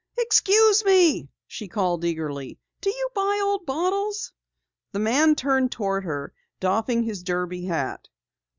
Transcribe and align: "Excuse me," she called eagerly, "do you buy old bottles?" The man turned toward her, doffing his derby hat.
"Excuse 0.17 0.83
me," 0.83 1.29
she 1.45 1.67
called 1.67 2.03
eagerly, 2.03 2.57
"do 2.81 2.89
you 2.89 3.09
buy 3.13 3.39
old 3.43 3.67
bottles?" 3.67 4.33
The 4.93 4.97
man 4.99 5.35
turned 5.35 5.71
toward 5.71 6.05
her, 6.05 6.33
doffing 6.59 7.03
his 7.03 7.21
derby 7.21 7.65
hat. 7.65 8.07